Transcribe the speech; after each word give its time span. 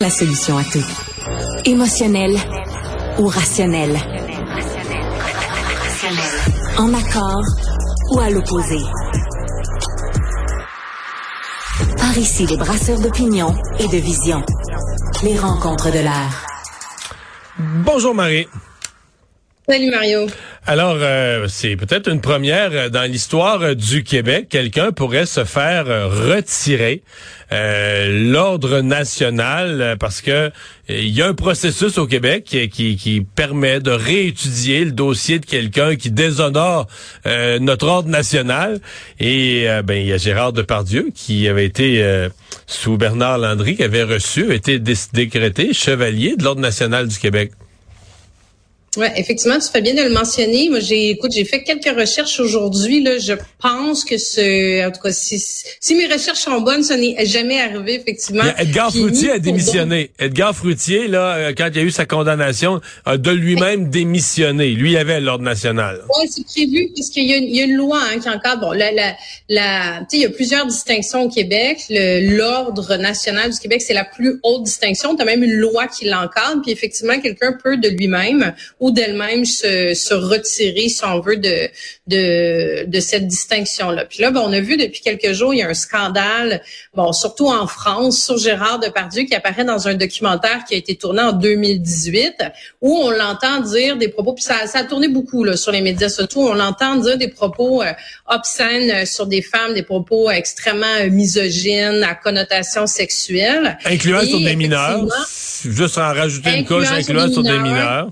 la 0.00 0.08
solution 0.08 0.56
à 0.56 0.64
tout. 0.64 0.84
Émotionnel 1.66 2.34
ou 3.18 3.26
rationnel. 3.26 3.98
En 6.78 6.94
accord 6.94 7.44
ou 8.10 8.18
à 8.18 8.30
l'opposé. 8.30 8.78
Par 11.98 12.16
ici, 12.16 12.46
les 12.46 12.56
brasseurs 12.56 12.98
d'opinion 12.98 13.54
et 13.78 13.88
de 13.88 13.98
vision. 13.98 14.42
Les 15.22 15.38
rencontres 15.38 15.92
de 15.92 15.98
l'air. 15.98 16.46
Bonjour 17.58 18.14
Marie. 18.14 18.48
Salut 19.68 19.90
Mario. 19.90 20.26
Alors, 20.66 20.98
euh, 21.00 21.46
c'est 21.48 21.74
peut-être 21.76 22.08
une 22.08 22.20
première 22.20 22.90
dans 22.90 23.10
l'histoire 23.10 23.74
du 23.74 24.04
Québec. 24.04 24.48
Quelqu'un 24.50 24.92
pourrait 24.92 25.24
se 25.24 25.44
faire 25.44 25.86
retirer 25.86 27.02
euh, 27.50 28.30
l'ordre 28.30 28.80
national 28.80 29.80
euh, 29.80 29.96
parce 29.96 30.20
que 30.20 30.50
il 30.90 31.08
y 31.08 31.22
a 31.22 31.28
un 31.28 31.34
processus 31.34 31.96
au 31.96 32.06
Québec 32.06 32.44
qui, 32.44 33.26
permet 33.34 33.80
de 33.80 33.90
réétudier 33.90 34.84
le 34.84 34.92
dossier 34.92 35.38
de 35.38 35.46
quelqu'un 35.46 35.94
qui 35.94 36.10
déshonore 36.10 36.88
notre 37.60 37.86
ordre 37.86 38.08
national. 38.08 38.80
Et 39.20 39.68
ben 39.84 39.94
il 39.94 40.08
y 40.08 40.12
a 40.12 40.16
Gérard 40.16 40.52
Depardieu 40.52 41.10
qui 41.14 41.46
avait 41.46 41.64
été 41.64 42.28
sous 42.66 42.96
Bernard 42.96 43.38
Landry 43.38 43.76
qui 43.76 43.84
avait 43.84 44.02
reçu, 44.02 44.52
été 44.52 44.80
décrété 44.80 45.72
chevalier 45.74 46.34
de 46.36 46.42
l'ordre 46.42 46.60
national 46.60 47.06
du 47.06 47.18
Québec. 47.20 47.52
Oui, 48.96 49.06
effectivement, 49.14 49.56
tu 49.60 49.68
fais 49.70 49.82
bien 49.82 49.94
de 49.94 50.02
le 50.02 50.10
mentionner. 50.10 50.68
Moi, 50.68 50.80
j'ai, 50.80 51.10
écoute, 51.10 51.30
j'ai 51.32 51.44
fait 51.44 51.62
quelques 51.62 51.96
recherches 51.96 52.40
aujourd'hui. 52.40 53.00
Là, 53.00 53.18
je 53.18 53.34
pense 53.62 54.04
que 54.04 54.18
ce, 54.18 54.84
en 54.84 54.90
tout 54.90 55.00
cas, 55.00 55.12
si, 55.12 55.38
si 55.38 55.94
mes 55.94 56.06
recherches 56.06 56.40
sont 56.40 56.60
bonnes, 56.60 56.82
ça 56.82 56.96
n'est 56.96 57.24
jamais 57.24 57.60
arrivé, 57.60 57.94
effectivement. 57.94 58.42
Edgar 58.58 58.90
Fruitier 58.90 59.30
a 59.30 59.38
démissionné. 59.38 60.10
Edgar 60.18 60.56
Fruitier, 60.56 61.06
là, 61.06 61.36
euh, 61.36 61.52
quand 61.56 61.68
il 61.68 61.76
y 61.76 61.78
a 61.78 61.82
eu 61.84 61.92
sa 61.92 62.04
condamnation, 62.04 62.80
a 63.04 63.16
de 63.16 63.30
lui-même 63.30 63.90
démissionné. 63.90 64.70
Lui, 64.70 64.92
il 64.92 64.96
avait 64.96 65.20
l'ordre 65.20 65.44
national. 65.44 66.00
Oui, 66.18 66.28
c'est 66.28 66.44
prévu 66.44 66.90
parce 66.96 67.10
qu'il 67.10 67.26
y, 67.26 67.56
y, 67.56 67.60
a 67.60 67.64
une 67.64 67.76
loi 67.76 68.00
hein, 68.02 68.18
qui 68.18 68.28
encadre. 68.28 68.60
Bon, 68.60 68.72
la, 68.72 68.90
la, 68.90 69.14
la 69.48 70.00
tu 70.00 70.04
sais, 70.08 70.16
il 70.16 70.22
y 70.22 70.26
a 70.26 70.30
plusieurs 70.30 70.66
distinctions 70.66 71.22
au 71.22 71.28
Québec. 71.28 71.78
l'ordre 71.90 72.96
national 72.96 73.52
du 73.52 73.58
Québec, 73.60 73.82
c'est 73.82 73.94
la 73.94 74.04
plus 74.04 74.40
haute 74.42 74.64
distinction. 74.64 75.14
Tu 75.14 75.22
as 75.22 75.24
même 75.24 75.44
une 75.44 75.52
loi 75.52 75.86
qui 75.86 76.06
l'encadre. 76.06 76.60
Puis 76.62 76.72
effectivement, 76.72 77.20
quelqu'un 77.20 77.52
peut 77.52 77.76
de 77.76 77.88
lui-même 77.88 78.52
ou 78.80 78.90
d'elle-même 78.90 79.44
se, 79.44 79.94
se, 79.94 80.14
retirer, 80.14 80.88
si 80.88 81.04
on 81.04 81.20
veut, 81.20 81.36
de, 81.36 81.68
de, 82.06 82.86
de 82.86 83.00
cette 83.00 83.28
distinction-là. 83.28 84.06
Puis 84.06 84.22
là, 84.22 84.30
ben, 84.30 84.40
on 84.40 84.52
a 84.52 84.60
vu 84.60 84.78
depuis 84.78 85.00
quelques 85.00 85.32
jours, 85.32 85.52
il 85.52 85.58
y 85.58 85.62
a 85.62 85.68
un 85.68 85.74
scandale, 85.74 86.62
bon, 86.94 87.12
surtout 87.12 87.48
en 87.48 87.66
France, 87.66 88.24
sur 88.24 88.38
Gérard 88.38 88.80
Depardieu 88.80 89.24
qui 89.24 89.34
apparaît 89.34 89.64
dans 89.64 89.86
un 89.86 89.94
documentaire 89.94 90.64
qui 90.66 90.74
a 90.74 90.78
été 90.78 90.96
tourné 90.96 91.20
en 91.20 91.32
2018, 91.32 92.42
où 92.80 92.96
on 92.96 93.10
l'entend 93.10 93.60
dire 93.60 93.96
des 93.96 94.08
propos, 94.08 94.32
puis 94.32 94.42
ça, 94.42 94.66
ça 94.66 94.80
a 94.80 94.84
tourné 94.84 95.08
beaucoup 95.08 95.44
là, 95.44 95.56
sur 95.56 95.72
les 95.72 95.82
médias 95.82 96.08
sociaux, 96.08 96.48
on 96.48 96.54
l'entend 96.54 96.96
dire 96.96 97.18
des 97.18 97.28
propos 97.28 97.82
euh, 97.82 97.92
obscènes 98.26 98.90
euh, 98.90 99.04
sur 99.04 99.26
des 99.26 99.42
femmes, 99.42 99.74
des 99.74 99.82
propos 99.82 100.30
extrêmement 100.30 100.86
euh, 101.00 101.10
misogynes, 101.10 102.02
à 102.02 102.14
connotation 102.14 102.86
sexuelle. 102.86 103.76
Incluant 103.84 104.22
sur 104.22 104.40
des 104.40 104.56
mineurs, 104.56 105.06
juste 105.64 105.98
en 105.98 106.14
rajouter 106.14 106.56
une 106.56 106.64
couche, 106.64 106.90
incluant 106.90 107.30
sur 107.30 107.42
des 107.42 107.58
mineurs 107.58 108.10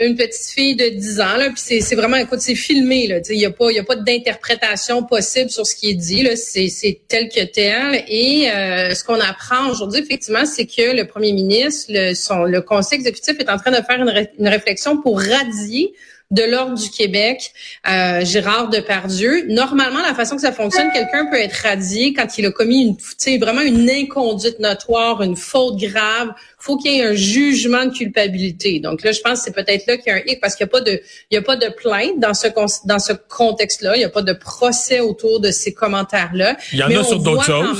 une 0.00 0.16
petite 0.16 0.50
fille 0.52 0.76
de 0.76 0.88
10 0.88 1.20
ans 1.20 1.36
là 1.36 1.50
puis 1.50 1.80
c'est 1.80 1.94
vraiment 1.94 2.16
écoute 2.16 2.40
c'est 2.40 2.54
filmé 2.54 3.22
il 3.30 3.36
y 3.36 3.44
a 3.44 3.50
pas 3.50 3.70
y 3.70 3.78
a 3.78 3.84
pas 3.84 3.96
d'interprétation 3.96 5.04
possible 5.04 5.50
sur 5.50 5.66
ce 5.66 5.74
qui 5.74 5.90
est 5.90 5.94
dit 5.94 6.22
là 6.22 6.34
c'est 6.36 6.68
c'est 6.68 7.00
tel 7.08 7.28
que 7.28 7.44
tel 7.44 8.02
et 8.08 8.50
euh, 8.50 8.94
ce 8.94 9.04
qu'on 9.04 9.20
apprend 9.20 9.70
aujourd'hui 9.70 10.00
effectivement 10.00 10.44
c'est 10.44 10.66
que 10.66 10.96
le 10.96 11.06
premier 11.06 11.32
ministre 11.32 11.92
le 11.92 12.14
son 12.14 12.44
le 12.44 12.62
conseil 12.62 12.98
exécutif 12.98 13.38
est 13.38 13.50
en 13.50 13.58
train 13.58 13.70
de 13.70 13.76
faire 13.76 14.00
une, 14.00 14.28
une 14.38 14.48
réflexion 14.48 15.00
pour 15.00 15.20
radier 15.20 15.92
de 16.32 16.42
l'Ordre 16.42 16.74
du 16.76 16.90
Québec, 16.90 17.52
euh, 17.88 18.24
Gérard 18.24 18.70
Depardieu. 18.70 19.46
Normalement, 19.48 20.00
la 20.00 20.14
façon 20.14 20.34
que 20.34 20.42
ça 20.42 20.50
fonctionne, 20.50 20.90
quelqu'un 20.92 21.26
peut 21.26 21.38
être 21.38 21.52
radié 21.52 22.14
quand 22.14 22.26
il 22.38 22.46
a 22.46 22.50
commis 22.50 22.96
une, 23.26 23.38
vraiment 23.38 23.60
une 23.60 23.88
inconduite 23.88 24.58
notoire, 24.58 25.22
une 25.22 25.36
faute 25.36 25.76
grave. 25.76 26.30
Faut 26.58 26.78
qu'il 26.78 26.92
y 26.92 26.98
ait 27.00 27.04
un 27.04 27.14
jugement 27.14 27.84
de 27.84 27.90
culpabilité. 27.90 28.80
Donc 28.80 29.04
là, 29.04 29.12
je 29.12 29.20
pense 29.20 29.40
que 29.40 29.44
c'est 29.44 29.54
peut-être 29.54 29.86
là 29.86 29.98
qu'il 29.98 30.12
y 30.12 30.16
a 30.16 30.18
un 30.18 30.22
hic 30.26 30.40
parce 30.40 30.56
qu'il 30.56 30.64
n'y 30.64 30.70
a 30.70 30.72
pas 30.72 30.80
de, 30.80 31.02
il 31.30 31.34
y 31.34 31.36
a 31.36 31.42
pas 31.42 31.56
de 31.56 31.68
plainte 31.68 32.18
dans 32.18 32.34
ce 32.34 32.48
dans 32.86 32.98
ce 32.98 33.12
contexte-là. 33.12 33.96
Il 33.96 33.98
n'y 33.98 34.04
a 34.04 34.10
pas 34.10 34.22
de 34.22 34.32
procès 34.32 35.00
autour 35.00 35.40
de 35.40 35.50
ces 35.50 35.74
commentaires-là. 35.74 36.56
Il 36.72 36.78
y 36.78 36.82
en 36.82 36.90
a 36.90 37.04
sur 37.04 37.20
d'autres 37.20 37.44
choses. 37.44 37.78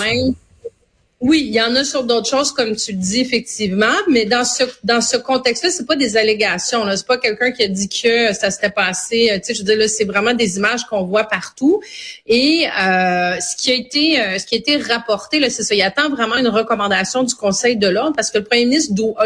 Oui, 1.22 1.44
il 1.46 1.54
y 1.54 1.62
en 1.62 1.76
a 1.76 1.84
sur 1.84 2.02
d'autres 2.02 2.28
choses, 2.28 2.50
comme 2.50 2.74
tu 2.74 2.90
le 2.90 2.98
dis 2.98 3.20
effectivement, 3.20 3.94
mais 4.10 4.24
dans 4.24 4.42
ce 4.44 4.64
dans 4.82 5.00
ce 5.00 5.16
contexte-là, 5.16 5.70
c'est 5.70 5.86
pas 5.86 5.94
des 5.94 6.16
allégations. 6.16 6.84
Là, 6.84 6.96
c'est 6.96 7.06
pas 7.06 7.16
quelqu'un 7.16 7.52
qui 7.52 7.62
a 7.62 7.68
dit 7.68 7.88
que 7.88 8.32
ça 8.32 8.50
s'était 8.50 8.70
passé. 8.70 9.30
Euh, 9.30 9.36
tu 9.36 9.44
sais, 9.44 9.54
je 9.54 9.60
veux 9.60 9.64
dire 9.64 9.76
là, 9.76 9.86
c'est 9.86 10.04
vraiment 10.04 10.34
des 10.34 10.56
images 10.56 10.84
qu'on 10.84 11.04
voit 11.04 11.22
partout. 11.22 11.80
Et 12.26 12.66
euh, 12.66 13.38
ce 13.38 13.56
qui 13.56 13.70
a 13.70 13.74
été 13.74 14.20
euh, 14.20 14.38
ce 14.40 14.46
qui 14.46 14.56
a 14.56 14.58
été 14.58 14.76
rapporté 14.78 15.38
là, 15.38 15.48
c'est 15.48 15.62
ça. 15.62 15.76
Il 15.76 15.82
attend 15.82 16.10
vraiment 16.10 16.34
une 16.38 16.48
recommandation 16.48 17.22
du 17.22 17.36
Conseil 17.36 17.76
de 17.76 17.86
l'ordre 17.86 18.16
parce 18.16 18.32
que 18.32 18.38
le 18.38 18.44
Premier 18.44 18.64
ministre 18.64 18.92
doit, 18.92 19.24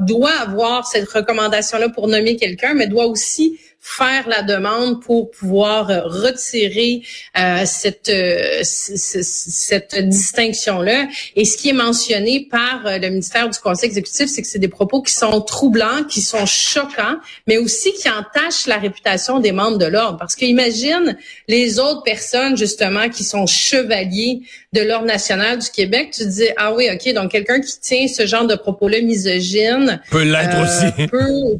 doit 0.00 0.38
avoir 0.42 0.86
cette 0.86 1.08
recommandation-là 1.08 1.88
pour 1.88 2.06
nommer 2.06 2.36
quelqu'un, 2.36 2.74
mais 2.74 2.86
doit 2.86 3.06
aussi 3.06 3.58
faire 3.86 4.26
la 4.28 4.42
demande 4.42 5.02
pour 5.02 5.30
pouvoir 5.30 5.90
euh, 5.90 6.00
retirer 6.04 7.02
euh, 7.38 7.64
cette 7.66 8.08
euh, 8.08 8.62
cette 8.62 10.08
distinction 10.08 10.80
là. 10.80 11.06
Et 11.36 11.44
ce 11.44 11.58
qui 11.58 11.68
est 11.68 11.74
mentionné 11.74 12.48
par 12.50 12.80
le 12.84 13.08
ministère 13.10 13.50
du 13.50 13.58
Conseil 13.58 13.90
exécutif, 13.90 14.26
c'est 14.28 14.40
que 14.40 14.48
c'est 14.48 14.58
des 14.58 14.68
propos 14.68 15.02
qui 15.02 15.12
sont 15.12 15.38
troublants, 15.42 16.02
qui 16.08 16.22
sont 16.22 16.46
choquants, 16.46 17.16
mais 17.46 17.58
aussi 17.58 17.92
qui 17.92 18.08
entachent 18.08 18.66
la 18.66 18.78
réputation 18.78 19.38
des 19.38 19.52
membres 19.52 19.76
de 19.76 19.84
l'ordre. 19.84 20.18
Parce 20.18 20.34
que 20.34 20.46
imagine 20.46 21.18
les 21.46 21.78
autres 21.78 22.02
personnes 22.02 22.56
justement 22.56 23.10
qui 23.10 23.22
sont 23.22 23.46
chevaliers 23.46 24.40
de 24.72 24.80
l'ordre 24.80 25.06
national 25.06 25.58
du 25.58 25.68
Québec. 25.68 26.14
Tu 26.16 26.24
dis 26.26 26.48
ah 26.56 26.72
oui 26.72 26.88
ok 26.90 27.12
donc 27.12 27.30
quelqu'un 27.30 27.60
qui 27.60 27.78
tient 27.80 28.08
ce 28.08 28.24
genre 28.26 28.46
de 28.46 28.54
propos 28.54 28.88
là 28.88 29.02
misogyne 29.02 30.00
peut 30.10 30.22
l'être 30.22 30.56
aussi 30.62 31.06
peut 31.08 31.58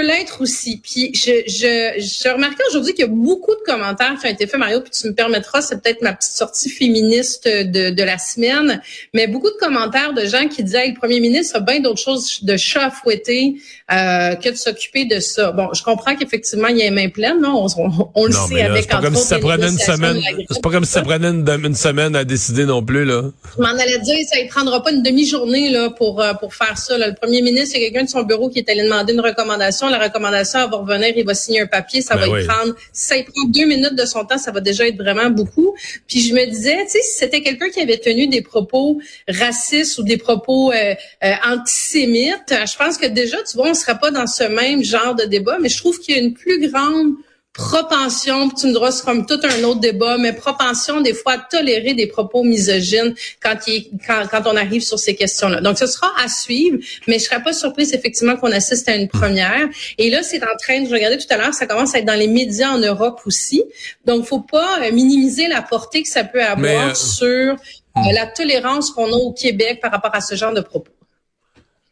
l'être 0.00 0.40
aussi. 0.40 0.80
Puis 0.82 1.12
je, 1.14 1.42
je, 1.46 2.00
je 2.00 2.28
remarquais 2.32 2.62
aujourd'hui 2.68 2.92
qu'il 2.94 3.04
y 3.04 3.08
a 3.08 3.12
beaucoup 3.12 3.54
de 3.54 3.62
commentaires 3.64 4.16
qui 4.20 4.26
ont 4.26 4.30
été 4.30 4.46
faits, 4.46 4.58
Mario, 4.58 4.80
puis 4.80 4.90
tu 4.90 5.06
me 5.06 5.14
permettras, 5.14 5.62
c'est 5.62 5.80
peut-être 5.82 6.02
ma 6.02 6.12
petite 6.12 6.32
sortie 6.32 6.70
féministe 6.70 7.46
de, 7.46 7.90
de 7.90 8.02
la 8.02 8.18
semaine, 8.18 8.80
mais 9.14 9.26
beaucoup 9.26 9.50
de 9.50 9.56
commentaires 9.58 10.12
de 10.14 10.24
gens 10.26 10.48
qui 10.48 10.62
disaient 10.62 10.88
le 10.88 10.94
premier 10.94 11.20
ministre 11.20 11.56
a 11.56 11.60
bien 11.60 11.80
d'autres 11.80 12.00
choses 12.00 12.42
de 12.42 12.56
chat 12.56 12.86
à 12.86 12.90
fouetter 12.90 13.56
euh, 13.92 14.34
que 14.34 14.50
de 14.50 14.56
s'occuper 14.56 15.04
de 15.04 15.20
ça. 15.20 15.52
Bon, 15.52 15.68
je 15.72 15.82
comprends 15.82 16.16
qu'effectivement, 16.16 16.68
il 16.68 16.78
y 16.78 16.82
a 16.82 16.84
les 16.86 16.90
mains 16.90 17.08
pleines, 17.08 17.40
non? 17.40 17.66
On, 18.14 18.26
le 18.26 18.32
sait 18.32 18.62
avec 18.62 18.82
C'est 18.82 18.88
pas 18.88 19.00
comme 19.00 19.14
si 19.14 19.26
ça 19.26 19.38
prenait 19.38 19.68
une 19.68 19.78
semaine. 19.78 20.20
C'est 20.50 20.62
pas 20.62 20.70
comme 20.70 20.84
si 20.84 20.92
ça 20.92 21.02
prenait 21.02 21.28
une, 21.28 21.74
semaine 21.74 22.16
à 22.16 22.24
décider 22.24 22.64
non 22.64 22.82
plus, 22.82 23.04
là. 23.04 23.22
Je 23.56 23.62
m'en 23.62 23.68
allais 23.68 23.98
dire, 23.98 24.16
ça 24.28 24.42
ne 24.42 24.48
prendra 24.48 24.82
pas 24.82 24.90
une 24.90 25.02
demi-journée 25.02 25.70
là 25.70 25.90
pour, 25.90 26.20
euh, 26.20 26.34
pour 26.34 26.54
faire 26.54 26.76
ça. 26.78 26.98
Le 26.98 27.14
premier 27.14 27.42
ministre, 27.42 27.70
c'est 27.74 27.80
quelqu'un 27.80 28.04
de 28.04 28.08
son 28.08 28.22
bureau 28.22 28.48
qui 28.48 28.58
est 28.58 28.68
allé 28.68 28.82
demander 28.82 29.12
une 29.12 29.20
recommandation 29.20 29.85
la 29.88 29.98
recommandation, 29.98 30.60
elle 30.64 30.70
va 30.70 30.76
revenir, 30.78 31.12
il 31.16 31.24
va 31.24 31.34
signer 31.34 31.60
un 31.60 31.66
papier, 31.66 32.00
ça 32.02 32.16
ben 32.16 32.30
va 32.30 32.44
prendre, 32.44 32.74
si 32.92 33.08
ça 33.08 33.14
prend 33.22 33.44
deux 33.48 33.66
minutes 33.66 33.94
de 33.94 34.04
son 34.04 34.24
temps, 34.24 34.38
ça 34.38 34.50
va 34.50 34.60
déjà 34.60 34.86
être 34.86 34.96
vraiment 34.96 35.30
beaucoup. 35.30 35.74
Puis 36.06 36.20
je 36.20 36.34
me 36.34 36.44
disais, 36.46 36.84
tu 36.84 36.92
sais, 36.92 37.02
si 37.02 37.18
c'était 37.18 37.42
quelqu'un 37.42 37.68
qui 37.70 37.80
avait 37.80 37.98
tenu 37.98 38.28
des 38.28 38.42
propos 38.42 39.00
racistes 39.28 39.98
ou 39.98 40.02
des 40.02 40.16
propos 40.16 40.72
euh, 40.72 40.94
euh, 41.24 41.32
antisémites, 41.44 42.50
je 42.50 42.76
pense 42.76 42.98
que 42.98 43.06
déjà, 43.06 43.38
tu 43.42 43.56
vois, 43.56 43.70
on 43.70 43.74
serait 43.74 43.98
pas 43.98 44.10
dans 44.10 44.26
ce 44.26 44.44
même 44.44 44.82
genre 44.82 45.14
de 45.14 45.24
débat, 45.24 45.58
mais 45.60 45.68
je 45.68 45.78
trouve 45.78 45.98
qu'il 45.98 46.16
y 46.16 46.18
a 46.18 46.22
une 46.22 46.34
plus 46.34 46.70
grande 46.70 47.14
propension, 47.56 48.50
tu 48.50 48.66
me 48.66 48.72
diras, 48.72 48.92
c'est 48.92 49.04
comme 49.04 49.24
tout 49.24 49.40
un 49.42 49.64
autre 49.64 49.80
débat, 49.80 50.18
mais 50.18 50.34
propension 50.34 51.00
des 51.00 51.14
fois 51.14 51.32
à 51.32 51.38
tolérer 51.38 51.94
des 51.94 52.06
propos 52.06 52.44
misogynes 52.44 53.14
quand, 53.40 53.56
il, 53.66 53.90
quand, 54.06 54.24
quand 54.30 54.42
on 54.46 54.56
arrive 54.56 54.82
sur 54.82 54.98
ces 54.98 55.16
questions-là. 55.16 55.62
Donc, 55.62 55.78
ce 55.78 55.86
sera 55.86 56.12
à 56.22 56.28
suivre, 56.28 56.78
mais 57.06 57.18
je 57.18 57.24
serais 57.24 57.42
pas 57.42 57.54
surprise 57.54 57.94
effectivement 57.94 58.36
qu'on 58.36 58.52
assiste 58.52 58.88
à 58.88 58.94
une 58.94 59.08
première. 59.08 59.68
Et 59.96 60.10
là, 60.10 60.22
c'est 60.22 60.42
en 60.42 60.56
train, 60.58 60.84
je 60.84 60.92
regardais 60.92 61.16
tout 61.16 61.26
à 61.30 61.38
l'heure, 61.38 61.54
ça 61.54 61.66
commence 61.66 61.94
à 61.94 61.98
être 61.98 62.04
dans 62.04 62.18
les 62.18 62.28
médias 62.28 62.70
en 62.70 62.78
Europe 62.78 63.20
aussi. 63.24 63.64
Donc, 64.04 64.26
faut 64.26 64.40
pas 64.40 64.82
euh, 64.82 64.92
minimiser 64.92 65.48
la 65.48 65.62
portée 65.62 66.02
que 66.02 66.08
ça 66.08 66.24
peut 66.24 66.42
avoir 66.42 66.90
euh, 66.90 66.94
sur 66.94 67.26
euh, 67.26 67.54
hmm. 67.94 68.12
la 68.12 68.26
tolérance 68.26 68.90
qu'on 68.90 69.12
a 69.12 69.16
au 69.16 69.32
Québec 69.32 69.80
par 69.80 69.90
rapport 69.90 70.14
à 70.14 70.20
ce 70.20 70.34
genre 70.34 70.52
de 70.52 70.60
propos. 70.60 70.92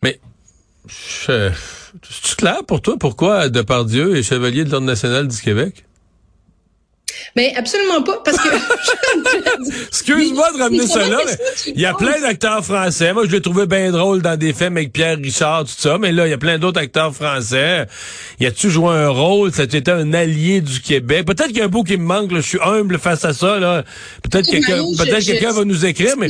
Mais, 0.03 0.21
c'est 0.89 1.53
clair 2.37 2.65
pour 2.67 2.83
toi 2.83 2.97
pourquoi 2.99 3.49
Depardieu 3.49 4.17
est 4.17 4.23
chevalier 4.23 4.65
de 4.65 4.71
l'Ordre 4.71 4.87
national 4.87 5.29
du 5.29 5.41
Québec? 5.41 5.85
Mais 7.37 7.53
absolument 7.57 8.03
pas, 8.03 8.21
parce 8.25 8.37
que... 8.37 8.49
Excuse-moi 9.89 10.53
de 10.53 10.59
ramener 10.59 10.87
ça 10.87 11.07
là, 11.07 11.19
mais 11.25 11.37
il 11.75 11.81
y 11.81 11.87
a 11.87 11.95
plein 11.95 12.21
d'acteurs 12.21 12.65
français. 12.65 13.13
Moi, 13.13 13.25
je 13.27 13.33
l'ai 13.33 13.41
trouvé 13.41 13.67
bien 13.67 13.91
drôle 13.91 14.23
dans 14.23 14.37
des 14.37 14.53
films 14.53 14.77
avec 14.77 14.93
Pierre 14.93 15.19
Richard, 15.19 15.65
tout 15.65 15.73
ça, 15.77 15.99
mais 15.99 16.13
là, 16.13 16.27
il 16.27 16.31
y 16.31 16.35
a 16.35 16.39
plein 16.39 16.59
d'autres 16.59 16.81
acteurs 16.81 17.15
français. 17.15 17.87
Y 18.41 18.47
a-tu 18.47 18.71
joué 18.71 18.95
un 18.95 19.09
rôle? 19.09 19.53
Ça 19.53 19.63
a 19.63 19.65
été 19.65 19.91
un 19.91 20.13
allié 20.13 20.61
du 20.61 20.81
Québec? 20.81 21.27
Peut-être 21.27 21.49
qu'il 21.49 21.59
y 21.59 21.63
a 21.63 21.65
un 21.65 21.69
bout 21.69 21.83
qui 21.83 21.97
me 21.97 22.05
manque, 22.05 22.33
je 22.35 22.41
suis 22.41 22.59
humble 22.63 22.99
face 22.99 23.25
à 23.25 23.33
ça, 23.33 23.59
là. 23.59 23.85
Peut-être 24.23 24.49
quelqu'un 24.49 24.83
peut-être 24.97 25.25
quelqu'un 25.25 25.53
va 25.53 25.65
nous 25.65 25.87
écrire, 25.87 26.17
mais... 26.17 26.29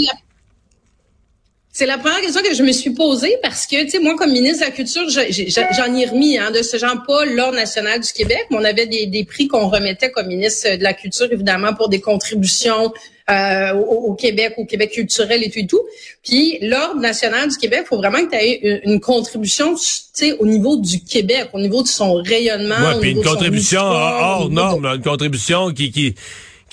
C'est 1.76 1.86
la 1.86 1.98
première 1.98 2.20
question 2.20 2.40
que 2.40 2.54
je 2.54 2.62
me 2.62 2.70
suis 2.70 2.90
posée 2.90 3.36
parce 3.42 3.66
que, 3.66 3.82
tu 3.82 3.90
sais, 3.90 3.98
moi, 3.98 4.14
comme 4.16 4.30
ministre 4.30 4.60
de 4.60 4.66
la 4.66 4.70
Culture, 4.70 5.02
j'en 5.08 5.94
ai 5.96 6.06
remis 6.06 6.38
hein, 6.38 6.52
de 6.52 6.62
ce 6.62 6.76
genre, 6.76 7.02
pas 7.04 7.24
l'Ordre 7.24 7.56
national 7.56 7.98
du 7.98 8.12
Québec, 8.12 8.46
mais 8.48 8.58
on 8.58 8.64
avait 8.64 8.86
des, 8.86 9.06
des 9.06 9.24
prix 9.24 9.48
qu'on 9.48 9.68
remettait 9.68 10.12
comme 10.12 10.28
ministre 10.28 10.76
de 10.76 10.84
la 10.84 10.94
Culture, 10.94 11.26
évidemment, 11.32 11.74
pour 11.74 11.88
des 11.88 12.00
contributions 12.00 12.92
euh, 13.28 13.72
au, 13.72 14.14
Québec, 14.14 14.54
au 14.56 14.66
Québec 14.66 14.92
culturel 14.92 15.42
et 15.42 15.50
tout 15.50 15.58
et 15.58 15.66
tout. 15.66 15.82
Puis 16.22 16.58
l'Ordre 16.62 17.00
national 17.00 17.48
du 17.48 17.56
Québec, 17.56 17.80
il 17.86 17.88
faut 17.88 17.96
vraiment 17.96 18.24
que 18.24 18.30
tu 18.30 18.36
aies 18.36 18.80
une, 18.84 19.00
contribution, 19.00 19.74
tu 19.74 19.82
sais, 20.12 20.32
au 20.38 20.46
niveau 20.46 20.76
du 20.76 21.00
Québec, 21.00 21.48
au 21.54 21.58
niveau 21.58 21.82
de 21.82 21.88
son 21.88 22.22
rayonnement. 22.22 22.76
Ouais, 22.76 23.00
puis 23.00 23.10
une 23.10 23.24
contribution 23.24 23.80
hors 23.80 24.48
norme, 24.48 24.86
une 24.86 25.02
contribution 25.02 25.72
qui... 25.72 25.90
qui 25.90 26.14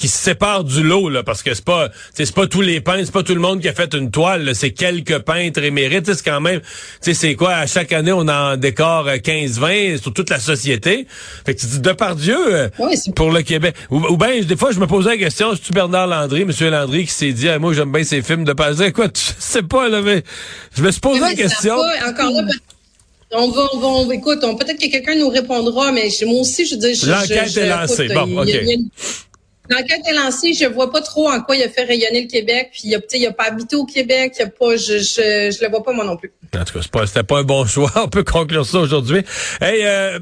qui 0.01 0.07
se 0.07 0.17
sépare 0.17 0.63
du 0.63 0.81
lot 0.81 1.09
là 1.09 1.21
parce 1.21 1.43
que 1.43 1.53
c'est 1.53 1.63
pas 1.63 1.89
c'est 2.15 2.33
pas 2.33 2.47
tous 2.47 2.61
les 2.61 2.81
peintres, 2.81 3.03
c'est 3.05 3.13
pas 3.13 3.21
tout 3.21 3.35
le 3.35 3.39
monde 3.39 3.61
qui 3.61 3.69
a 3.69 3.73
fait 3.73 3.93
une 3.93 4.09
toile, 4.09 4.55
c'est 4.55 4.71
quelques 4.71 5.19
peintres 5.19 5.61
émérites, 5.61 6.11
c'est 6.11 6.25
quand 6.25 6.41
même 6.41 6.59
tu 6.59 6.65
sais 7.01 7.13
c'est 7.13 7.35
quoi 7.35 7.53
à 7.53 7.67
chaque 7.67 7.93
année 7.93 8.11
on 8.11 8.27
en 8.27 8.57
décore 8.57 9.07
15 9.23 9.59
20 9.59 9.97
sur 10.01 10.11
toute 10.11 10.31
la 10.31 10.39
société. 10.39 11.05
Fait 11.45 11.53
que 11.53 11.59
tu 11.59 11.67
dis 11.67 11.79
de 11.81 11.91
par 11.91 12.15
Dieu 12.15 12.35
euh, 12.35 12.69
pour 13.15 13.29
le 13.29 13.43
Québec 13.43 13.75
ou, 13.91 14.17
bien 14.17 14.41
des 14.41 14.57
fois 14.57 14.71
je 14.71 14.79
me 14.79 14.87
posais 14.87 15.09
la 15.09 15.17
question, 15.17 15.51
c'est 15.53 15.61
tu 15.61 15.71
Bernard 15.71 16.07
Landry, 16.07 16.45
monsieur 16.45 16.71
Landry 16.71 17.05
qui 17.05 17.13
s'est 17.13 17.33
dit 17.33 17.47
moi 17.59 17.73
j'aime 17.73 17.91
bien 17.91 18.03
ces 18.03 18.23
films 18.23 18.43
de 18.43 18.53
par 18.53 18.71
quoi 18.95 19.07
tu 19.07 19.21
sais 19.37 19.61
pas 19.61 19.87
là 19.87 20.01
mais 20.01 20.23
je 20.75 20.81
me 20.81 20.89
suis 20.89 21.01
posé 21.01 21.19
la 21.19 21.35
question. 21.35 21.75
encore 21.75 22.31
là, 22.31 22.41
on 23.33 23.49
va, 23.49 23.69
on 23.73 24.05
va, 24.07 24.15
écoute, 24.15 24.39
on, 24.43 24.55
peut-être 24.55 24.77
que 24.77 24.89
quelqu'un 24.91 25.15
nous 25.15 25.29
répondra, 25.29 25.91
mais 25.93 26.09
moi 26.25 26.41
aussi, 26.41 26.65
je 26.65 26.75
dis, 26.75 27.05
L'enquête 27.05 27.55
est 27.55 27.69
lancée. 27.69 28.09
bon, 28.09 28.41
OK. 28.41 28.49
L'enquête 29.71 30.01
est 30.05 30.13
lancée. 30.13 30.53
Je 30.53 30.65
vois 30.65 30.91
pas 30.91 31.01
trop 31.01 31.29
en 31.29 31.39
quoi 31.41 31.55
il 31.55 31.63
a 31.63 31.69
fait 31.69 31.83
rayonner 31.83 32.23
le 32.23 32.27
Québec. 32.27 32.69
Puis 32.73 32.81
il 32.85 32.95
a, 32.95 32.99
il 33.13 33.25
a 33.25 33.31
pas 33.31 33.45
habité 33.45 33.77
au 33.77 33.85
Québec. 33.85 34.33
Je, 34.37 35.63
le 35.63 35.69
vois 35.69 35.83
pas 35.83 35.93
moi 35.93 36.03
non 36.03 36.17
plus. 36.17 36.31
En 36.53 36.65
tout 36.65 36.77
cas, 36.77 37.05
c'était 37.05 37.23
pas 37.23 37.39
un 37.39 37.43
bon 37.43 37.65
choix. 37.67 37.91
On 37.95 38.09
peut 38.09 38.23
conclure 38.23 38.65
ça 38.65 38.79
aujourd'hui. 38.79 39.23
Hey, 39.61 39.81
euh, 39.85 40.19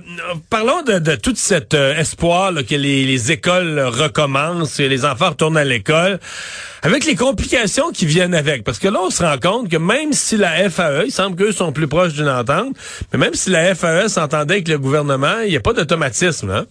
parlons 0.51 0.83
de, 0.83 0.99
de 0.99 1.15
tout 1.15 1.33
cet 1.35 1.73
euh, 1.73 1.95
espoir 1.95 2.53
que 2.53 2.75
les, 2.75 3.05
les, 3.05 3.31
écoles 3.31 3.79
recommencent 3.79 4.79
et 4.79 4.87
les 4.87 5.03
enfants 5.05 5.29
retournent 5.29 5.57
à 5.57 5.63
l'école. 5.63 6.19
Avec 6.81 7.05
les 7.05 7.15
complications 7.15 7.91
qui 7.91 8.05
viennent 8.05 8.35
avec. 8.35 8.63
Parce 8.63 8.79
que 8.79 8.87
là, 8.87 8.99
on 9.01 9.09
se 9.09 9.23
rend 9.23 9.37
compte 9.37 9.69
que 9.69 9.77
même 9.77 10.13
si 10.13 10.37
la 10.37 10.69
FAE, 10.69 11.05
il 11.05 11.11
semble 11.11 11.35
qu'eux 11.35 11.51
sont 11.51 11.73
plus 11.73 11.87
proches 11.87 12.13
d'une 12.13 12.29
entente, 12.29 12.75
mais 13.11 13.19
même 13.19 13.33
si 13.33 13.49
la 13.49 13.75
FAE 13.75 14.07
s'entendait 14.07 14.55
avec 14.55 14.67
le 14.67 14.77
gouvernement, 14.77 15.39
il 15.43 15.49
n'y 15.49 15.57
a 15.57 15.61
pas 15.61 15.73
d'automatisme. 15.73 16.51
Hein? 16.51 16.65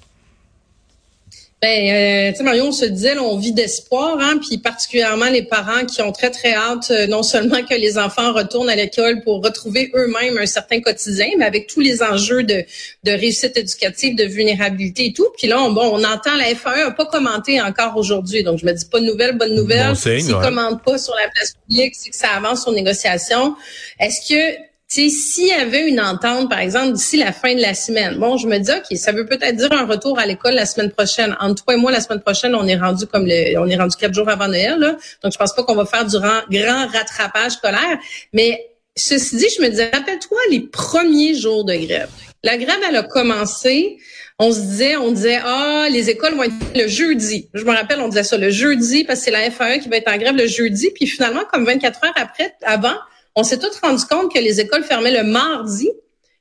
Ben, 1.60 1.68
euh, 1.68 2.30
tu 2.30 2.36
sais, 2.36 2.44
Marion, 2.44 2.68
on 2.68 2.72
se 2.72 2.84
disait, 2.84 3.18
on 3.18 3.36
vit 3.36 3.50
d'espoir, 3.50 4.16
hein, 4.20 4.38
puis 4.38 4.58
particulièrement 4.58 5.28
les 5.28 5.42
parents 5.42 5.84
qui 5.86 6.00
ont 6.02 6.12
très, 6.12 6.30
très 6.30 6.54
hâte, 6.54 6.92
euh, 6.92 7.08
non 7.08 7.24
seulement 7.24 7.64
que 7.64 7.74
les 7.74 7.98
enfants 7.98 8.32
retournent 8.32 8.70
à 8.70 8.76
l'école 8.76 9.22
pour 9.24 9.42
retrouver 9.42 9.90
eux-mêmes 9.92 10.38
un 10.38 10.46
certain 10.46 10.80
quotidien, 10.80 11.26
mais 11.36 11.44
avec 11.44 11.66
tous 11.66 11.80
les 11.80 12.00
enjeux 12.00 12.44
de, 12.44 12.64
de 13.02 13.10
réussite 13.10 13.56
éducative, 13.56 14.14
de 14.14 14.22
vulnérabilité 14.24 15.06
et 15.06 15.12
tout. 15.12 15.26
Puis 15.36 15.48
là, 15.48 15.60
on, 15.60 15.72
bon, 15.72 15.90
on 15.92 16.04
entend 16.04 16.36
la 16.36 16.54
FAE 16.54 16.84
n'a 16.84 16.90
pas 16.92 17.06
commenté 17.06 17.60
encore 17.60 17.96
aujourd'hui, 17.96 18.44
donc 18.44 18.60
je 18.60 18.66
me 18.66 18.72
dis 18.72 18.84
pas 18.84 19.00
de 19.00 19.06
nouvelles, 19.06 19.36
bonne 19.36 19.56
nouvelle. 19.56 19.88
Bon 19.88 19.94
S'ils 19.96 20.28
ne 20.28 20.34
commentent 20.34 20.84
pas 20.84 20.96
sur 20.96 21.14
la 21.16 21.28
place 21.28 21.54
publique, 21.66 21.94
c'est 21.96 22.10
que 22.10 22.16
ça 22.16 22.28
avance 22.36 22.62
sur 22.62 22.70
négociation. 22.70 23.56
Est-ce 23.98 24.32
que 24.32 24.67
sais, 24.94 25.08
s'il 25.10 25.48
y 25.48 25.52
avait 25.52 25.86
une 25.86 26.00
entente, 26.00 26.48
par 26.48 26.60
exemple, 26.60 26.92
d'ici 26.92 27.18
la 27.18 27.32
fin 27.32 27.54
de 27.54 27.60
la 27.60 27.74
semaine, 27.74 28.18
bon, 28.18 28.38
je 28.38 28.46
me 28.46 28.58
dis, 28.58 28.70
OK, 28.70 28.96
ça 28.96 29.12
veut 29.12 29.26
peut-être 29.26 29.56
dire 29.56 29.72
un 29.72 29.84
retour 29.84 30.18
à 30.18 30.24
l'école 30.24 30.54
la 30.54 30.64
semaine 30.64 30.90
prochaine. 30.90 31.36
Entre 31.40 31.62
toi 31.62 31.74
et 31.74 31.76
moi, 31.76 31.92
la 31.92 32.00
semaine 32.00 32.20
prochaine, 32.20 32.54
on 32.54 32.66
est 32.66 32.76
rendu 32.76 33.06
comme 33.06 33.26
le, 33.26 33.58
on 33.58 33.66
est 33.68 33.76
rendu 33.76 33.96
quatre 33.96 34.14
jours 34.14 34.28
avant 34.28 34.48
Noël, 34.48 34.78
là. 34.78 34.96
Donc, 35.22 35.32
je 35.32 35.38
pense 35.38 35.54
pas 35.54 35.62
qu'on 35.62 35.74
va 35.74 35.84
faire 35.84 36.06
du 36.06 36.16
grand, 36.18 36.86
rattrapage 36.88 37.52
scolaire. 37.52 37.98
Mais, 38.32 38.66
ceci 38.96 39.36
dit, 39.36 39.46
je 39.56 39.62
me 39.62 39.68
disais, 39.68 39.90
rappelle-toi 39.92 40.38
les 40.50 40.60
premiers 40.60 41.34
jours 41.34 41.64
de 41.64 41.74
grève. 41.74 42.08
La 42.42 42.56
grève, 42.56 42.78
elle 42.88 42.96
a 42.96 43.02
commencé. 43.02 43.98
On 44.38 44.52
se 44.52 44.60
disait, 44.60 44.96
on 44.96 45.10
disait, 45.12 45.38
ah, 45.44 45.88
les 45.90 46.08
écoles 46.08 46.34
vont 46.34 46.44
être 46.44 46.54
le 46.74 46.86
jeudi. 46.86 47.50
Je 47.52 47.64
me 47.64 47.72
rappelle, 47.72 48.00
on 48.00 48.08
disait 48.08 48.22
ça 48.22 48.38
le 48.38 48.50
jeudi 48.50 49.04
parce 49.04 49.18
que 49.18 49.24
c'est 49.26 49.30
la 49.32 49.50
FAE 49.50 49.80
qui 49.80 49.88
va 49.88 49.96
être 49.96 50.10
en 50.10 50.16
grève 50.16 50.36
le 50.36 50.46
jeudi. 50.46 50.90
Puis 50.94 51.06
finalement, 51.06 51.42
comme 51.52 51.64
24 51.64 52.04
heures 52.04 52.12
après, 52.16 52.54
avant, 52.62 52.94
on 53.38 53.44
s'est 53.44 53.58
tous 53.58 53.78
rendu 53.80 54.04
compte 54.04 54.34
que 54.34 54.40
les 54.40 54.58
écoles 54.58 54.82
fermaient 54.82 55.12
le 55.12 55.22
mardi 55.22 55.88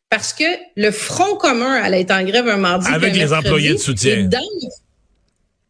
parce 0.09 0.33
que 0.33 0.45
le 0.75 0.89
Front 0.89 1.35
commun 1.35 1.75
allait 1.75 2.01
être 2.01 2.11
en 2.11 2.23
grève 2.23 2.47
un 2.47 2.57
mardi. 2.57 2.87
Avec 2.91 3.15
les 3.15 3.31
employés 3.31 3.73
de 3.73 3.77
soutien. 3.77 4.27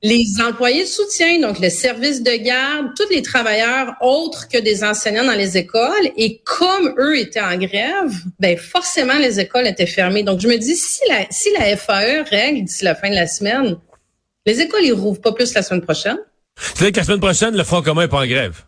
les 0.01 0.25
employés 0.47 0.83
de 0.83 0.88
soutien, 0.88 1.41
donc 1.41 1.59
le 1.59 1.69
service 1.69 2.24
de 2.24 2.31
garde, 2.31 2.91
tous 2.95 3.09
les 3.09 3.21
travailleurs 3.21 3.95
autres 4.00 4.47
que 4.47 4.57
des 4.57 4.85
enseignants 4.85 5.25
dans 5.25 5.33
les 5.33 5.57
écoles. 5.57 6.12
Et 6.15 6.39
comme 6.45 6.95
eux 6.97 7.19
étaient 7.19 7.41
en 7.41 7.57
grève, 7.57 8.13
ben 8.39 8.57
forcément 8.57 9.18
les 9.18 9.41
écoles 9.41 9.68
étaient 9.68 9.85
fermées. 9.85 10.23
Donc 10.23 10.39
je 10.39 10.47
me 10.47 10.56
dis, 10.56 10.77
si 10.77 11.01
la, 11.09 11.25
si 11.30 11.50
la 11.59 11.75
FAE 11.75 12.23
règle 12.23 12.63
d'ici 12.63 12.85
la 12.85 12.95
fin 12.95 13.09
de 13.09 13.15
la 13.15 13.27
semaine, 13.27 13.75
les 14.45 14.62
écoles, 14.62 14.85
ils 14.85 14.94
rouvrent 14.94 15.19
pas 15.19 15.33
plus 15.33 15.53
la 15.53 15.62
semaine 15.62 15.81
prochaine. 15.81 16.19
C'est-à-dire 16.57 16.94
que 16.94 16.97
la 17.00 17.03
semaine 17.03 17.19
prochaine, 17.19 17.57
le 17.57 17.65
Front 17.65 17.81
commun 17.81 18.03
n'est 18.03 18.07
pas 18.07 18.21
en 18.21 18.27
grève. 18.27 18.63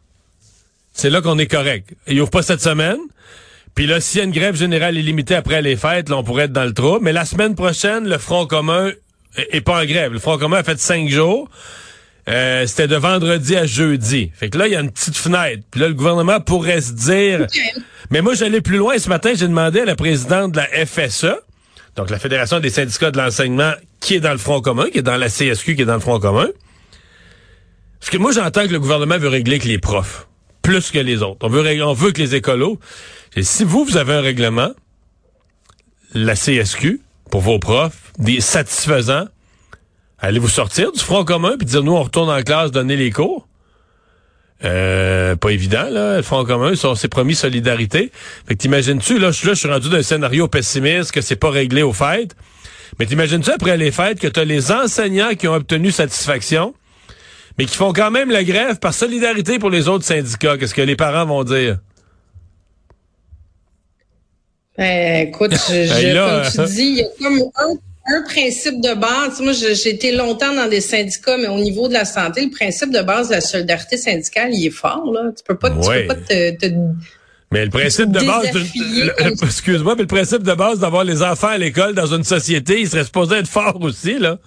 C'est 0.93 1.09
là 1.09 1.21
qu'on 1.21 1.37
est 1.37 1.47
correct. 1.47 1.93
Il 2.07 2.21
ouvre 2.21 2.29
pas 2.29 2.41
cette 2.41 2.61
semaine. 2.61 2.97
Puis 3.75 3.87
là, 3.87 4.01
s'il 4.01 4.19
y 4.19 4.21
a 4.21 4.25
une 4.25 4.31
grève 4.31 4.55
générale 4.55 4.97
illimitée 4.97 5.35
après 5.35 5.61
les 5.61 5.75
fêtes, 5.75 6.09
là, 6.09 6.17
on 6.17 6.23
pourrait 6.23 6.45
être 6.45 6.51
dans 6.51 6.65
le 6.65 6.73
trou. 6.73 6.99
Mais 7.01 7.13
la 7.13 7.25
semaine 7.25 7.55
prochaine, 7.55 8.07
le 8.07 8.17
Front 8.17 8.45
commun 8.45 8.91
est, 9.37 9.61
pas 9.61 9.81
en 9.81 9.85
grève. 9.85 10.11
Le 10.11 10.19
Front 10.19 10.37
commun 10.37 10.57
a 10.57 10.63
fait 10.63 10.79
cinq 10.79 11.09
jours. 11.09 11.49
Euh, 12.27 12.67
c'était 12.67 12.87
de 12.87 12.95
vendredi 12.95 13.55
à 13.55 13.65
jeudi. 13.65 14.31
Fait 14.35 14.49
que 14.49 14.57
là, 14.57 14.67
il 14.67 14.73
y 14.73 14.75
a 14.75 14.81
une 14.81 14.91
petite 14.91 15.17
fenêtre. 15.17 15.63
Puis 15.71 15.79
là, 15.79 15.87
le 15.87 15.93
gouvernement 15.93 16.39
pourrait 16.39 16.81
se 16.81 16.91
dire... 16.93 17.47
Mais 18.11 18.21
moi, 18.21 18.33
j'allais 18.33 18.61
plus 18.61 18.77
loin. 18.77 18.97
Ce 18.97 19.09
matin, 19.09 19.31
j'ai 19.35 19.47
demandé 19.47 19.81
à 19.81 19.85
la 19.85 19.95
présidente 19.95 20.51
de 20.51 20.57
la 20.57 20.85
FSE, 20.85 21.27
donc 21.95 22.09
la 22.09 22.19
Fédération 22.19 22.59
des 22.59 22.69
syndicats 22.69 23.11
de 23.11 23.17
l'enseignement, 23.17 23.73
qui 23.99 24.15
est 24.15 24.19
dans 24.19 24.31
le 24.31 24.37
Front 24.37 24.61
commun, 24.61 24.89
qui 24.91 24.99
est 24.99 25.03
dans 25.03 25.17
la 25.17 25.29
CSQ, 25.29 25.75
qui 25.75 25.81
est 25.83 25.85
dans 25.85 25.93
le 25.93 25.99
Front 25.99 26.19
commun. 26.19 26.47
Parce 27.99 28.09
que 28.09 28.17
moi, 28.17 28.31
j'entends 28.31 28.65
que 28.67 28.71
le 28.71 28.79
gouvernement 28.79 29.17
veut 29.17 29.27
régler 29.27 29.55
avec 29.55 29.65
les 29.65 29.77
profs 29.77 30.28
plus 30.69 30.91
que 30.91 30.99
les 30.99 31.23
autres. 31.23 31.39
On 31.41 31.49
veut, 31.49 31.83
on 31.83 31.93
veut 31.93 32.11
que 32.11 32.21
les 32.21 32.35
écolos. 32.35 32.79
Si 33.41 33.63
vous, 33.63 33.85
vous 33.85 33.97
avez 33.97 34.13
un 34.13 34.21
règlement, 34.21 34.69
la 36.13 36.35
CSQ, 36.35 37.01
pour 37.31 37.41
vos 37.41 37.57
profs, 37.57 38.13
des 38.19 38.39
satisfaisants, 38.39 39.25
allez 40.19 40.37
vous 40.37 40.47
sortir 40.47 40.91
du 40.91 40.99
front 40.99 41.25
commun 41.25 41.55
puis 41.57 41.65
dire 41.65 41.81
nous 41.81 41.93
on 41.93 42.03
retourne 42.03 42.29
en 42.29 42.43
classe 42.43 42.69
donner 42.69 42.97
les 42.97 43.09
cours. 43.09 43.47
Euh, 44.63 45.35
pas 45.35 45.49
évident 45.49 45.89
là, 45.89 46.17
le 46.17 46.21
front 46.21 46.45
commun, 46.45 46.73
on 46.83 46.93
s'est 46.93 47.07
promis 47.07 47.33
solidarité. 47.33 48.11
Fait 48.47 48.53
que 48.53 48.59
t'imagines-tu 48.59 49.17
là, 49.17 49.31
je, 49.31 49.55
suis 49.55 49.67
rendu 49.67 49.89
d'un 49.89 50.03
scénario 50.03 50.47
pessimiste 50.47 51.11
que 51.11 51.21
c'est 51.21 51.35
pas 51.35 51.49
réglé 51.49 51.81
aux 51.81 51.93
fêtes. 51.93 52.35
Mais 52.99 53.07
t'imagines-tu 53.07 53.49
après 53.49 53.75
les 53.75 53.91
fêtes 53.91 54.19
que 54.19 54.27
tu 54.27 54.39
as 54.39 54.45
les 54.45 54.71
enseignants 54.71 55.33
qui 55.33 55.47
ont 55.47 55.55
obtenu 55.55 55.89
satisfaction 55.89 56.75
mais 57.57 57.65
qui 57.65 57.75
font 57.75 57.93
quand 57.93 58.11
même 58.11 58.29
la 58.29 58.43
grève 58.43 58.79
par 58.79 58.93
solidarité 58.93 59.59
pour 59.59 59.69
les 59.69 59.87
autres 59.87 60.05
syndicats. 60.05 60.57
Qu'est-ce 60.57 60.73
que 60.73 60.81
les 60.81 60.95
parents 60.95 61.25
vont 61.25 61.43
dire? 61.43 61.79
Ben, 64.77 65.27
écoute, 65.27 65.51
je, 65.51 66.13
ben 66.13 66.51
comme 66.53 66.65
tu 66.67 66.73
dis, 66.73 66.81
il 66.81 66.97
y 66.97 67.01
a 67.01 67.07
comme 67.21 67.51
un, 67.55 68.21
principe 68.23 68.81
de 68.81 68.93
base. 68.95 69.41
Moi, 69.41 69.51
j'ai 69.53 69.89
été 69.89 70.11
longtemps 70.13 70.55
dans 70.55 70.69
des 70.69 70.81
syndicats, 70.81 71.37
mais 71.37 71.47
au 71.47 71.59
niveau 71.59 71.87
de 71.87 71.93
la 71.93 72.05
santé, 72.05 72.45
le 72.45 72.49
principe 72.49 72.91
de 72.91 73.01
base 73.01 73.29
de 73.29 73.35
la 73.35 73.41
solidarité 73.41 73.97
syndicale, 73.97 74.53
il 74.53 74.65
est 74.65 74.71
fort. 74.71 75.11
Là. 75.13 75.31
Tu 75.35 75.43
peux 75.45 75.57
pas, 75.57 75.69
tu 75.69 75.75
peux 75.75 76.07
pas 76.07 76.15
te, 76.15 76.67
mais 77.51 77.65
le 77.65 77.71
principe 77.71 78.11
de 78.11 78.19
base, 78.19 78.47
excuse-moi, 79.43 79.95
mais 79.95 80.03
le 80.03 80.07
principe 80.07 80.43
de 80.43 80.53
base 80.53 80.79
d'avoir 80.79 81.03
les 81.03 81.23
enfants 81.23 81.47
à 81.47 81.57
l'école 81.57 81.95
dans 81.95 82.05
une 82.05 82.23
société, 82.23 82.81
il 82.81 82.87
serait 82.87 83.03
supposé 83.03 83.37
être 83.37 83.47
fort 83.47 83.81
aussi, 83.81 84.19
là. 84.19 84.37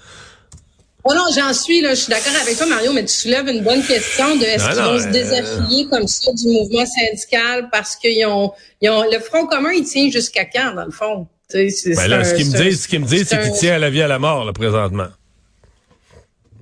Oh 1.04 1.14
non, 1.14 1.24
j'en 1.34 1.52
suis, 1.52 1.80
là. 1.80 1.90
Je 1.90 2.00
suis 2.00 2.10
d'accord 2.10 2.32
avec 2.40 2.56
toi, 2.56 2.66
Mario, 2.66 2.92
mais 2.92 3.04
tu 3.04 3.12
soulèves 3.12 3.48
une 3.48 3.62
bonne 3.62 3.82
question 3.82 4.36
de 4.36 4.44
est-ce 4.44 4.68
qu'ils 4.68 4.82
vont 4.82 5.00
se 5.00 5.08
désaffilier 5.08 5.86
comme 5.90 6.06
ça 6.06 6.32
du 6.32 6.46
mouvement 6.46 6.84
syndical 6.86 7.68
parce 7.72 7.96
qu'ils 7.96 8.24
ont, 8.26 8.52
ils 8.80 8.88
ont, 8.88 9.02
le 9.10 9.18
Front 9.18 9.46
commun, 9.46 9.72
il 9.72 9.84
tient 9.84 10.10
jusqu'à 10.10 10.44
quand, 10.44 10.74
dans 10.74 10.84
le 10.84 10.92
fond? 10.92 11.26
Ben 11.52 12.08
là, 12.08 12.24
ce 12.24 12.34
qu'ils 12.34 12.46
me 12.46 12.56
disent, 12.56 12.82
ce 12.82 12.88
qu'ils 12.88 13.00
me 13.00 13.06
disent, 13.06 13.28
c'est 13.28 13.42
qu'il 13.42 13.52
tient 13.52 13.74
à 13.74 13.78
la 13.78 13.90
vie 13.90 14.02
à 14.02 14.08
la 14.08 14.18
mort, 14.18 14.44
là, 14.44 14.52
présentement. 14.52 15.08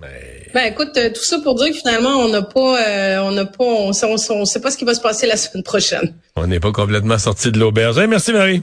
Mais... 0.00 0.48
Ben 0.52 0.72
écoute, 0.72 0.96
euh, 0.96 1.10
tout 1.10 1.22
ça 1.22 1.38
pour 1.38 1.54
dire 1.54 1.68
que 1.68 1.76
finalement, 1.76 2.16
on 2.16 2.28
n'a 2.28 2.42
pas, 2.42 2.82
euh, 2.82 3.18
on 3.18 3.30
n'a 3.30 3.44
pas, 3.44 3.64
on, 3.64 3.90
on, 3.90 4.44
sait 4.44 4.60
pas 4.60 4.70
ce 4.70 4.76
qui 4.76 4.84
va 4.84 4.94
se 4.94 5.00
passer 5.00 5.26
la 5.26 5.36
semaine 5.36 5.62
prochaine. 5.62 6.14
On 6.34 6.46
n'est 6.46 6.58
pas 6.58 6.72
complètement 6.72 7.18
sorti 7.18 7.52
de 7.52 7.58
l'auberge. 7.58 7.98
merci 8.08 8.32
Marie. 8.32 8.62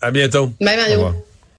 À 0.00 0.12
bientôt. 0.12 0.52
Bye 0.60 0.76
Mario. 0.76 1.14